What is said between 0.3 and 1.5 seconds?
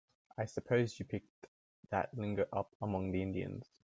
I suppose you picked